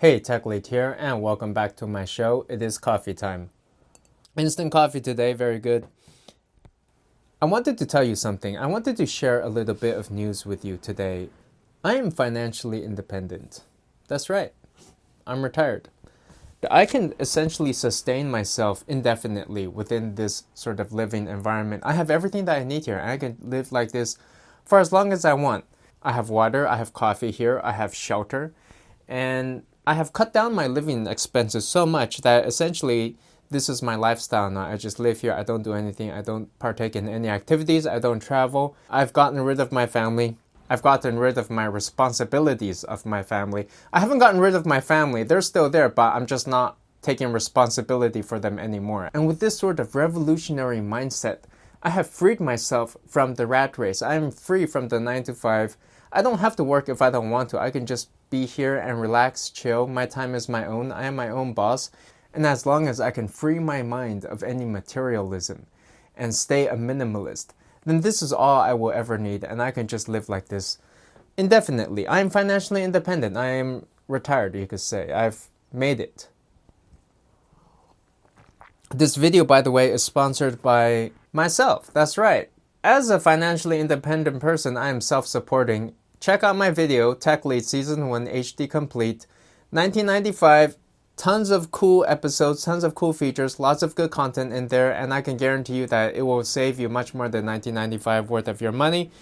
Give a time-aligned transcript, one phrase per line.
[0.00, 2.46] Hey, TechLead here, and welcome back to my show.
[2.48, 3.50] It is coffee time.
[4.36, 5.88] Instant coffee today, very good.
[7.42, 8.56] I wanted to tell you something.
[8.56, 11.30] I wanted to share a little bit of news with you today.
[11.82, 13.64] I am financially independent.
[14.06, 14.52] That's right,
[15.26, 15.88] I'm retired.
[16.70, 21.82] I can essentially sustain myself indefinitely within this sort of living environment.
[21.84, 24.16] I have everything that I need here, I can live like this
[24.64, 25.64] for as long as I want.
[26.04, 28.54] I have water, I have coffee here, I have shelter,
[29.08, 33.16] and I have cut down my living expenses so much that essentially
[33.48, 34.66] this is my lifestyle now.
[34.66, 35.32] I just live here.
[35.32, 36.10] I don't do anything.
[36.10, 37.86] I don't partake in any activities.
[37.86, 38.76] I don't travel.
[38.90, 40.36] I've gotten rid of my family.
[40.68, 43.66] I've gotten rid of my responsibilities of my family.
[43.90, 45.22] I haven't gotten rid of my family.
[45.22, 49.08] They're still there, but I'm just not taking responsibility for them anymore.
[49.14, 51.44] And with this sort of revolutionary mindset,
[51.82, 54.02] I have freed myself from the rat race.
[54.02, 55.78] I am free from the 9 to 5.
[56.12, 57.58] I don't have to work if I don't want to.
[57.58, 59.86] I can just be here and relax, chill.
[59.86, 60.92] My time is my own.
[60.92, 61.90] I am my own boss.
[62.32, 65.66] And as long as I can free my mind of any materialism
[66.16, 67.48] and stay a minimalist,
[67.84, 70.78] then this is all I will ever need, and I can just live like this
[71.36, 72.06] indefinitely.
[72.06, 73.36] I am financially independent.
[73.36, 75.10] I am retired, you could say.
[75.12, 76.28] I've made it.
[78.90, 81.90] This video, by the way, is sponsored by myself.
[81.92, 82.50] That's right.
[82.82, 88.08] As a financially independent person, I am self supporting Check out my video, TechLead Season
[88.08, 89.24] 1 HD Complete,
[89.70, 90.76] 1995.
[91.16, 95.14] Tons of cool episodes, tons of cool features, lots of good content in there, and
[95.14, 98.60] I can guarantee you that it will save you much more than 1995 worth of
[98.60, 99.12] your money.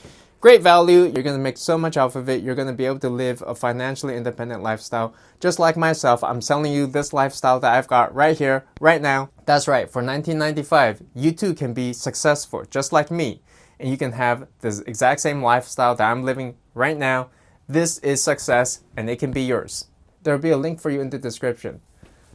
[0.41, 3.11] Great value, you're gonna make so much off of it, you're gonna be able to
[3.11, 5.15] live a financially independent lifestyle.
[5.39, 9.29] Just like myself, I'm selling you this lifestyle that I've got right here, right now.
[9.45, 13.43] That's right, for 1995, you too can be successful, just like me
[13.79, 17.31] and you can have this exact same lifestyle that I'm living right now.
[17.67, 19.87] This is success and it can be yours.
[20.23, 21.81] There will be a link for you in the description.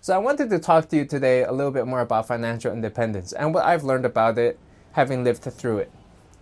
[0.01, 3.33] So, I wanted to talk to you today a little bit more about financial independence
[3.33, 4.57] and what I've learned about it
[4.93, 5.91] having lived through it.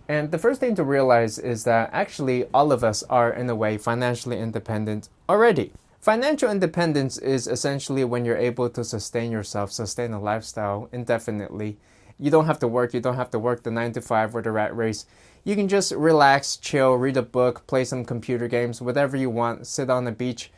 [0.08, 3.56] And the first thing to realize is that actually all of us are, in a
[3.56, 5.74] way, financially independent already.
[6.00, 11.78] Financial independence is essentially when you're able to sustain yourself, sustain a lifestyle indefinitely,
[12.20, 12.94] you don't have to work.
[12.94, 15.06] You don't have to work the nine to five or the rat race.
[15.44, 19.68] You can just relax, chill, read a book, play some computer games, whatever you want,
[19.68, 20.52] sit on the beach.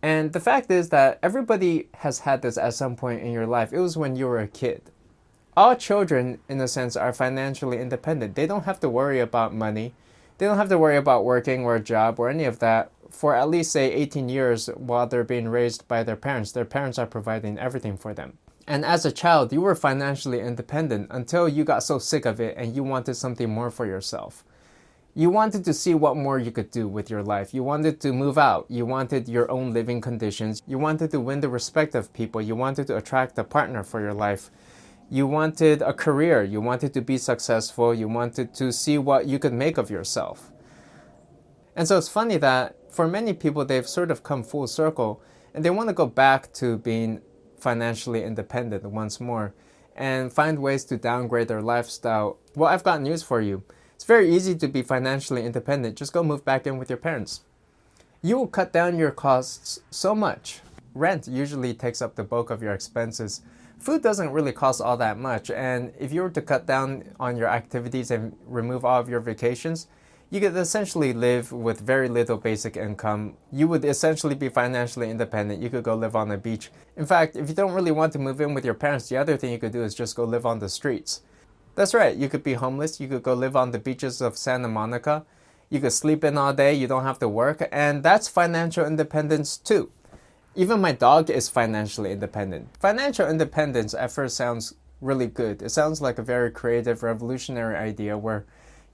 [0.00, 3.72] And the fact is that everybody has had this at some point in your life.
[3.72, 4.90] It was when you were a kid.
[5.56, 8.36] All children, in a sense, are financially independent.
[8.36, 9.92] They don't have to worry about money.
[10.38, 13.34] They don't have to worry about working or a job or any of that for
[13.34, 16.52] at least, say, 18 years while they're being raised by their parents.
[16.52, 18.38] Their parents are providing everything for them.
[18.68, 22.54] And as a child, you were financially independent until you got so sick of it
[22.58, 24.44] and you wanted something more for yourself.
[25.14, 27.54] You wanted to see what more you could do with your life.
[27.54, 28.66] You wanted to move out.
[28.68, 30.62] You wanted your own living conditions.
[30.66, 32.42] You wanted to win the respect of people.
[32.42, 34.50] You wanted to attract a partner for your life.
[35.08, 36.44] You wanted a career.
[36.44, 37.94] You wanted to be successful.
[37.94, 40.52] You wanted to see what you could make of yourself.
[41.74, 45.22] And so it's funny that for many people, they've sort of come full circle
[45.54, 47.22] and they want to go back to being
[47.58, 49.54] financially independent once more
[49.96, 53.64] and find ways to downgrade their lifestyle, well, I've got news for you.
[53.94, 55.96] It's very easy to be financially independent.
[55.96, 57.40] Just go move back in with your parents.
[58.22, 60.60] You will cut down your costs so much.
[60.94, 63.42] Rent usually takes up the bulk of your expenses.
[63.78, 67.36] Food doesn't really cost all that much, and if you were to cut down on
[67.36, 69.86] your activities and remove all of your vacations,
[70.30, 73.34] you could essentially live with very little basic income.
[73.50, 75.62] You would essentially be financially independent.
[75.62, 76.70] You could go live on the beach.
[76.96, 79.38] In fact, if you don't really want to move in with your parents, the other
[79.38, 81.22] thing you could do is just go live on the streets.
[81.76, 83.00] That's right, you could be homeless.
[83.00, 85.24] You could go live on the beaches of Santa Monica.
[85.70, 86.74] You could sleep in all day.
[86.74, 87.66] You don't have to work.
[87.72, 89.90] And that's financial independence too.
[90.54, 92.68] Even my dog is financially independent.
[92.80, 95.62] Financial independence at first sounds really good.
[95.62, 98.44] It sounds like a very creative, revolutionary idea where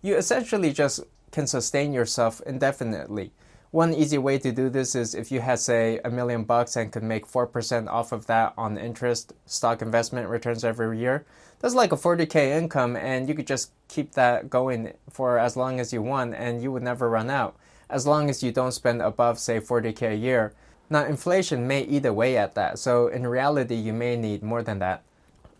[0.02, 1.00] you essentially just
[1.34, 3.32] can sustain yourself indefinitely.
[3.72, 6.92] One easy way to do this is if you had, say, a million bucks and
[6.92, 11.26] could make 4% off of that on interest stock investment returns every year.
[11.58, 15.80] That's like a 40k income, and you could just keep that going for as long
[15.80, 17.56] as you want, and you would never run out,
[17.90, 20.54] as long as you don't spend above, say, 40k a year.
[20.88, 24.78] Now, inflation may eat away at that, so in reality, you may need more than
[24.78, 25.02] that.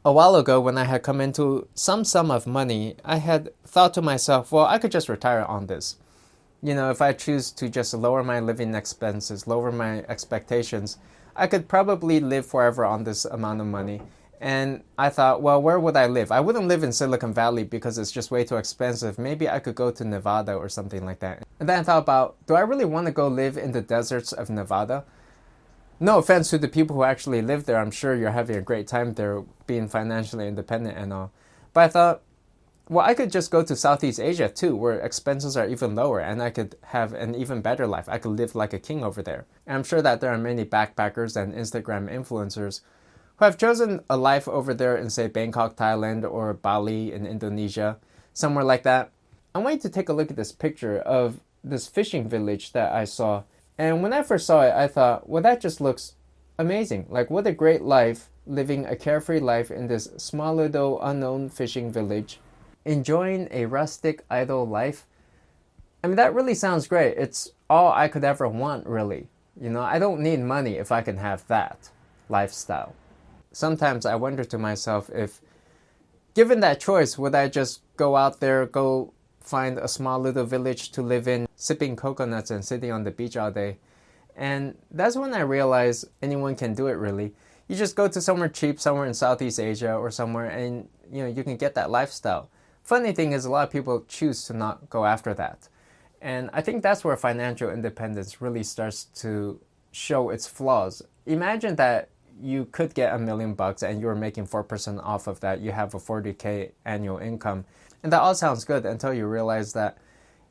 [0.07, 3.95] A while ago, when I had come into some sum of money, I had thought
[3.95, 5.97] to myself, well, I could just retire on this.
[6.63, 10.99] You know, if I choose to just lower my living expenses, lower my expectations,
[11.35, 14.03] I could probably live forever on this amount of money.
[14.43, 16.31] And I thought, well, where would I live?
[16.31, 19.19] I wouldn't live in Silicon Valley because it's just way too expensive.
[19.19, 21.45] Maybe I could go to Nevada or something like that.
[21.61, 24.35] And then I thought about, do I really want to go live in the deserts
[24.35, 25.05] of Nevada?
[26.01, 27.79] No offense to the people who actually live there.
[27.79, 31.33] I'm sure you're having a great time there, being financially independent and all.
[31.73, 32.23] But I thought,
[32.89, 36.43] well, I could just go to Southeast Asia too, where expenses are even lower, and
[36.43, 38.09] I could have an even better life.
[38.09, 39.47] I could live like a king over there.
[39.67, 42.81] And I'm sure that there are many backpackers and Instagram influencers
[43.37, 47.97] who have chosen a life over there in, say, Bangkok, Thailand, or Bali in Indonesia,
[48.33, 49.11] somewhere like that.
[49.55, 52.93] I want you to take a look at this picture of this fishing village that
[52.93, 53.45] I saw.
[53.79, 56.15] And when I first saw it, I thought, well, that just looks
[56.59, 57.07] amazing.
[57.09, 61.91] Like, what a great life living a carefree life in this small little unknown fishing
[61.91, 62.39] village
[62.85, 65.07] enjoying a rustic, idle life.
[66.03, 67.17] I mean, that really sounds great.
[67.17, 69.29] It's all I could ever want, really.
[69.59, 71.91] You know, I don't need money if I can have that
[72.29, 72.95] lifestyle.
[73.53, 75.41] Sometimes I wonder to myself if,
[76.35, 80.91] given that choice, would I just go out there, go find a small little village
[80.93, 83.79] to live in, sipping coconuts and sitting on the beach all day?
[84.37, 87.35] And that's when I realized anyone can do it, really.
[87.69, 91.29] You just go to somewhere cheap, somewhere in Southeast Asia or somewhere, and you know
[91.29, 92.51] you can get that lifestyle.
[92.83, 95.69] Funny thing is, a lot of people choose to not go after that.
[96.21, 99.61] And I think that's where financial independence really starts to
[99.93, 101.03] show its flaws.
[101.27, 102.09] Imagine that
[102.41, 105.61] you could get a million bucks and you're making 4% off of that.
[105.61, 107.65] You have a 40K annual income.
[108.03, 109.99] And that all sounds good until you realize that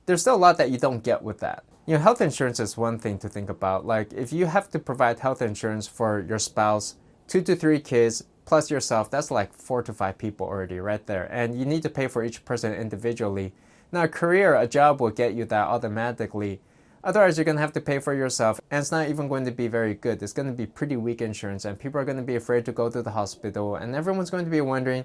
[0.05, 1.63] there's still a lot that you don't get with that.
[1.85, 3.85] You know, health insurance is one thing to think about.
[3.85, 6.95] Like, if you have to provide health insurance for your spouse,
[7.27, 11.27] two to three kids, plus yourself, that's like four to five people already right there.
[11.31, 13.53] And you need to pay for each person individually.
[13.91, 16.61] Now, a career, a job will get you that automatically.
[17.03, 19.51] Otherwise, you're going to have to pay for yourself, and it's not even going to
[19.51, 20.23] be very good.
[20.23, 22.71] It's going to be pretty weak insurance, and people are going to be afraid to
[22.71, 25.03] go to the hospital, and everyone's going to be wondering,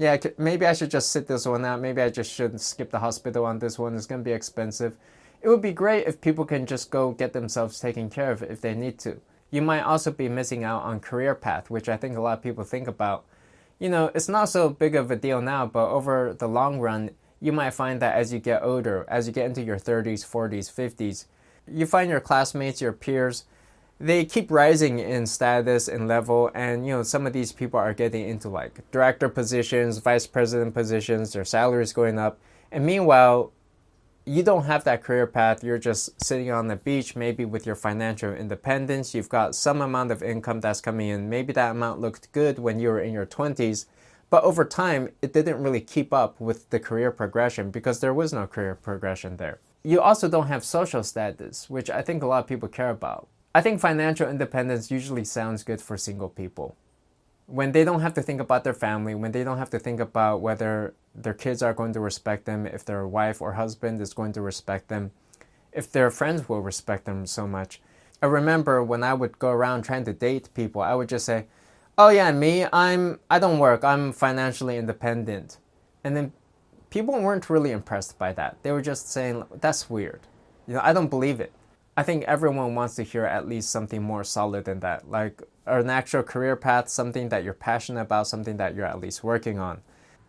[0.00, 1.80] yeah, maybe I should just sit this one out.
[1.80, 3.94] Maybe I just shouldn't skip the hospital on this one.
[3.94, 4.96] It's going to be expensive.
[5.42, 8.60] It would be great if people can just go get themselves taken care of if
[8.60, 9.20] they need to
[9.50, 12.42] you might also be missing out on career path, which I think a lot of
[12.42, 13.24] people think about.
[13.78, 17.10] You know, it's not so big of a deal now, but over the long run,
[17.40, 20.70] you might find that as you get older, as you get into your 30s, 40s,
[20.70, 21.26] 50s,
[21.66, 23.44] you find your classmates, your peers,
[24.02, 27.92] they keep rising in status and level and you know some of these people are
[27.92, 32.38] getting into like director positions vice president positions their salaries going up
[32.72, 33.52] and meanwhile
[34.30, 35.64] you don't have that career path.
[35.64, 39.14] You're just sitting on the beach, maybe with your financial independence.
[39.14, 41.28] You've got some amount of income that's coming in.
[41.28, 43.86] Maybe that amount looked good when you were in your 20s,
[44.28, 48.32] but over time, it didn't really keep up with the career progression because there was
[48.32, 49.58] no career progression there.
[49.82, 53.28] You also don't have social status, which I think a lot of people care about.
[53.54, 56.76] I think financial independence usually sounds good for single people
[57.50, 59.98] when they don't have to think about their family, when they don't have to think
[59.98, 64.14] about whether their kids are going to respect them, if their wife or husband is
[64.14, 65.10] going to respect them,
[65.72, 67.80] if their friends will respect them so much.
[68.22, 71.46] I remember when I would go around trying to date people, I would just say,
[71.98, 73.82] "Oh yeah, me, I'm I don't work.
[73.82, 75.58] I'm financially independent."
[76.04, 76.32] And then
[76.90, 78.58] people weren't really impressed by that.
[78.62, 80.20] They were just saying, "That's weird."
[80.68, 81.52] You know, I don't believe it.
[81.96, 85.10] I think everyone wants to hear at least something more solid than that.
[85.10, 89.24] Like an actual career path, something that you're passionate about, something that you're at least
[89.24, 89.80] working on.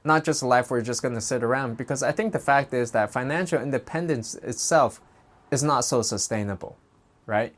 [0.04, 2.40] Not just a life where you're just going to sit around, because I think the
[2.40, 5.00] fact is that financial independence itself
[5.52, 6.78] is not so sustainable,
[7.26, 7.54] right?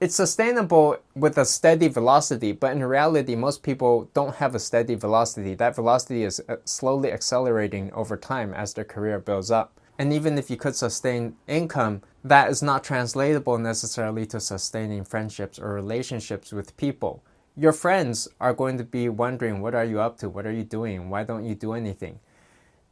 [0.00, 4.94] It's sustainable with a steady velocity, but in reality, most people don't have a steady
[4.94, 5.54] velocity.
[5.54, 9.80] That velocity is uh, slowly accelerating over time as their career builds up.
[9.98, 15.58] And even if you could sustain income, that is not translatable necessarily to sustaining friendships
[15.58, 17.22] or relationships with people.
[17.56, 20.28] Your friends are going to be wondering, what are you up to?
[20.28, 21.10] What are you doing?
[21.10, 22.18] Why don't you do anything?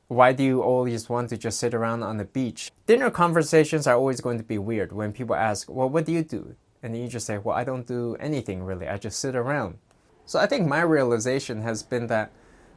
[0.06, 2.70] Why do you always want to just sit around on the beach?
[2.86, 6.22] Dinner conversations are always going to be weird when people ask, well, what do you
[6.22, 6.54] do?
[6.82, 8.86] And you just say, well, I don't do anything really.
[8.86, 9.78] I just sit around.
[10.26, 12.30] So I think my realization has been that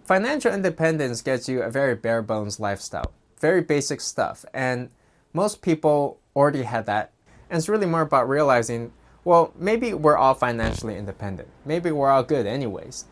[0.04, 4.46] financial independence gets you a very bare bones lifestyle very basic stuff.
[4.54, 4.90] And
[5.34, 7.12] most people already had that.
[7.50, 8.92] And it's really more about realizing,
[9.24, 11.50] well, maybe we're all financially independent.
[11.66, 13.06] Maybe we're all good anyways.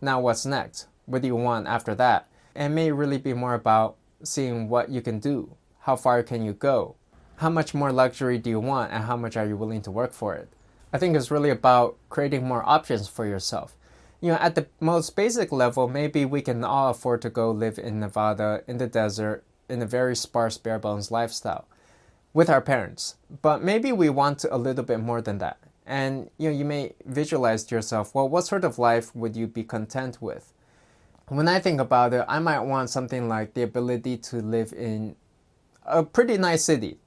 [0.00, 0.86] Now what's next?
[1.06, 2.28] What do you want after that?
[2.54, 5.56] And it may really be more about seeing what you can do.
[5.80, 6.96] How far can you go?
[7.36, 10.12] How much more luxury do you want and how much are you willing to work
[10.12, 10.48] for it?
[10.92, 13.76] I think it's really about creating more options for yourself
[14.20, 17.78] you know, at the most basic level, maybe we can all afford to go live
[17.78, 21.66] in Nevada in the desert in a very sparse, bare bones lifestyle
[22.32, 23.16] with our parents.
[23.42, 25.58] But maybe we want a little bit more than that.
[25.86, 29.46] And you know, you may visualize to yourself, well, what sort of life would you
[29.46, 30.52] be content with?
[31.28, 35.16] When I think about it, I might want something like the ability to live in
[35.84, 36.98] a pretty nice city,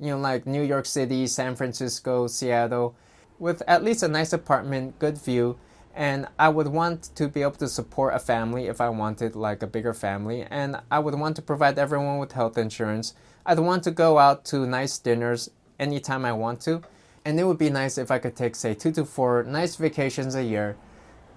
[0.00, 2.94] you know, like New York City, San Francisco, Seattle.
[3.38, 5.56] with at least a nice apartment, good view,
[5.94, 9.62] and I would want to be able to support a family if I wanted like
[9.62, 13.14] a bigger family, and I would want to provide everyone with health insurance.
[13.44, 16.82] I'd want to go out to nice dinners anytime I want to,
[17.24, 20.34] and it would be nice if I could take, say, two to four nice vacations
[20.34, 20.76] a year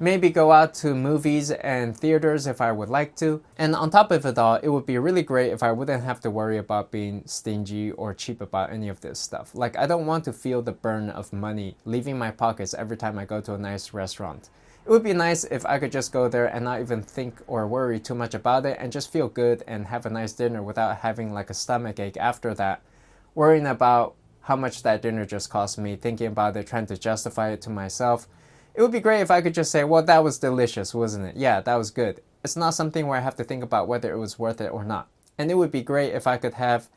[0.02, 3.44] maybe go out to movies and theaters if I would like to.
[3.56, 6.20] And on top of it all, it would be really great if I wouldn't have
[6.22, 9.54] to worry about being stingy or cheap about any of this stuff.
[9.54, 13.20] Like, I don't want to feel the burn of money leaving my pockets every time
[13.20, 14.50] I go to a nice restaurant.
[14.84, 17.68] It would be nice if I could just go there and not even think or
[17.68, 20.98] worry too much about it and just feel good and have a nice dinner without
[20.98, 22.82] having like a stomach ache after that,
[23.36, 27.52] worrying about how much that dinner just cost me, thinking about it, trying to justify
[27.52, 28.28] it to myself
[28.74, 31.38] it would be great if I could just say, well, that was delicious, wasn't it?
[31.38, 32.22] Yeah, that was good.
[32.44, 34.84] It's not something where I have to think about whether it was worth it or
[34.84, 35.08] not.
[35.38, 36.90] And it would be great if I could have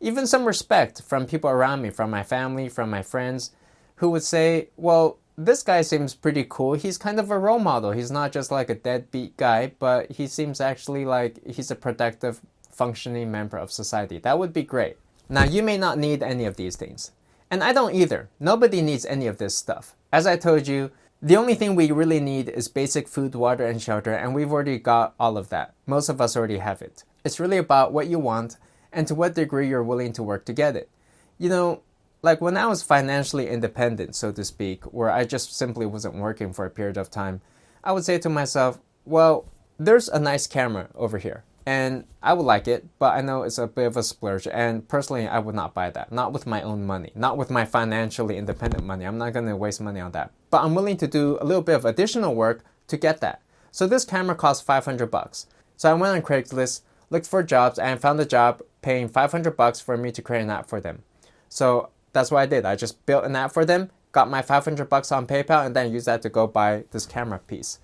[0.00, 3.52] even some respect from people around me, from my family, from my friends,
[3.96, 6.74] who would say, well, this guy seems pretty cool.
[6.74, 7.92] He's kind of a role model.
[7.92, 12.40] He's not just like a deadbeat guy, but he seems actually like he's a productive,
[12.70, 14.18] functioning member of society.
[14.18, 14.96] That would be great.
[15.28, 17.12] Now, you may not need any of these things.
[17.50, 18.28] And I don't either.
[18.38, 19.94] Nobody needs any of this stuff.
[20.12, 20.90] As I told you,
[21.24, 24.78] the only thing we really need is basic food, water, and shelter, and we've already
[24.78, 25.72] got all of that.
[25.86, 27.02] Most of us already have it.
[27.24, 28.58] It's really about what you want
[28.92, 30.90] and to what degree you're willing to work to get it.
[31.38, 31.80] You know,
[32.20, 36.52] like when I was financially independent, so to speak, where I just simply wasn't working
[36.52, 37.40] for a period of time,
[37.82, 39.46] I would say to myself, well,
[39.78, 43.56] there's a nice camera over here and I would like it, but I know it's
[43.56, 44.46] a bit of a splurge.
[44.46, 46.12] And personally, I would not buy that.
[46.12, 49.06] Not with my own money, not with my financially independent money.
[49.06, 50.30] I'm not going to waste money on that.
[50.50, 53.40] But I'm willing to do a little bit of additional work to get that.
[53.70, 55.46] So this camera costs 500 bucks.
[55.76, 59.80] So I went on Craigslist, looked for jobs, and found a job paying 500 bucks
[59.80, 61.02] for me to create an app for them.
[61.48, 62.66] So that's what I did.
[62.66, 65.92] I just built an app for them, got my 500 bucks on PayPal, and then
[65.92, 67.78] used that to go buy this camera piece.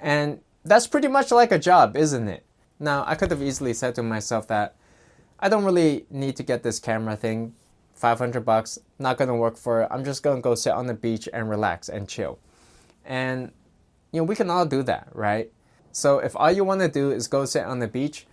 [0.00, 2.45] And that's pretty much like a job, isn't it?
[2.78, 4.76] Now, I could have easily said to myself that
[5.38, 7.54] I don't really need to get this camera thing.
[7.94, 9.88] 500 bucks, not gonna work for it.
[9.90, 12.38] I'm just gonna go sit on the beach and relax and chill.
[13.04, 13.52] And,
[14.12, 15.50] you know, we can all do that, right?
[15.92, 18.26] So if all you wanna do is go sit on the beach,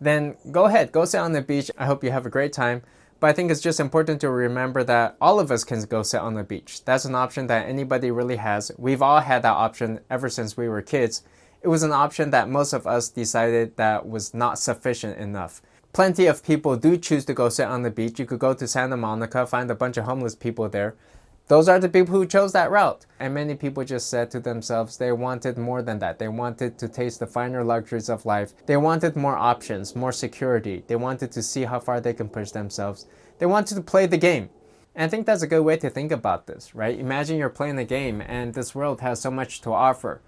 [0.00, 1.70] then go ahead, go sit on the beach.
[1.78, 2.82] I hope you have a great time.
[3.20, 6.20] But I think it's just important to remember that all of us can go sit
[6.20, 6.84] on the beach.
[6.84, 8.72] That's an option that anybody really has.
[8.76, 11.22] We've all had that option ever since we were kids
[11.64, 15.62] it was an option that most of us decided that was not sufficient enough.
[15.94, 18.18] Plenty of people do choose to go sit on the beach.
[18.18, 20.94] You could go to Santa Monica, find a bunch of homeless people there.
[21.48, 23.06] Those are the people who chose that route.
[23.18, 26.18] And many people just said to themselves they wanted more than that.
[26.18, 28.52] They wanted to taste the finer luxuries of life.
[28.66, 30.84] They wanted more options, more security.
[30.86, 33.06] They wanted to see how far they can push themselves.
[33.38, 34.50] They wanted to play the game.
[34.94, 36.98] And I think that's a good way to think about this, right?
[36.98, 40.20] Imagine you're playing the game and this world has so much to offer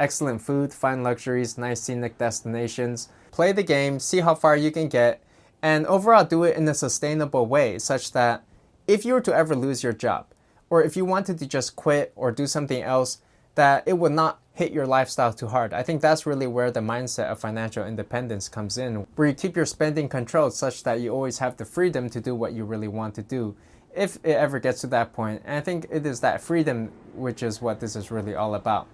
[0.00, 3.08] excellent food, fine luxuries, nice scenic destinations.
[3.30, 5.22] Play the game, see how far you can get,
[5.62, 8.44] and overall do it in a sustainable way such that
[8.86, 10.26] if you were to ever lose your job,
[10.70, 13.18] or if you wanted to just quit or do something else,
[13.54, 15.72] that it would not hit your lifestyle too hard.
[15.72, 19.56] I think that's really where the mindset of financial independence comes in, where you keep
[19.56, 22.88] your spending controlled such that you always have the freedom to do what you really
[22.88, 23.56] want to do
[23.94, 25.42] if it ever gets to that point.
[25.44, 28.86] And I think it is that freedom which is what this is really all about.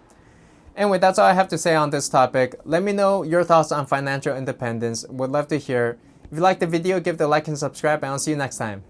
[0.77, 2.57] Anyway, that's all I have to say on this topic.
[2.65, 5.07] Let me know your thoughts on financial independence.
[5.09, 5.99] Would love to hear.
[6.25, 8.57] If you like the video, give the like and subscribe, and I'll see you next
[8.57, 8.83] time.